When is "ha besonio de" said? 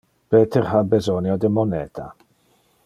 0.71-1.53